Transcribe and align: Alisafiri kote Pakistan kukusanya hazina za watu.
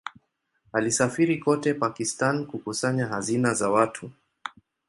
Alisafiri 0.73 1.37
kote 1.39 1.73
Pakistan 1.73 2.45
kukusanya 2.47 3.07
hazina 3.07 3.53
za 3.53 3.69
watu. 3.69 4.11